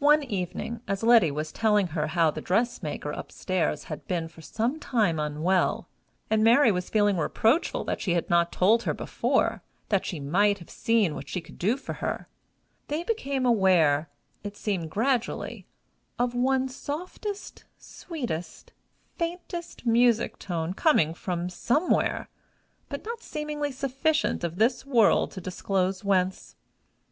[0.00, 4.42] One evening, as Letty was telling her how the dressmaker up stairs had been for
[4.42, 5.88] some time unwell,
[6.28, 10.58] and Mary was feeling reproachful that she had not told her before, that she might
[10.58, 12.26] have seen what she could do for her,
[12.88, 14.08] they became aware,
[14.42, 15.68] it seemed gradually,
[16.18, 18.72] of one softest, sweetest,
[19.18, 22.28] faintest music tone coming from somewhere
[22.88, 26.56] but not seeming sufficiently of this world to disclose whence.